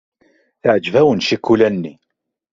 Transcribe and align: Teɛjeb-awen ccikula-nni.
Teɛjeb-awen 0.61 1.19
ccikula-nni. 1.23 1.93